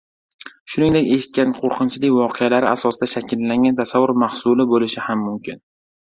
shuningdek 0.75 1.09
eshitgan 1.17 1.53
qo‘rqinchi 1.57 2.09
voqealari 2.15 2.69
asosida 2.71 3.09
shakllangan 3.13 3.79
tasavvur 3.83 4.17
mahsuli 4.25 4.69
bo‘lishi 4.75 5.07
ham 5.11 5.25
mumkin. 5.29 5.63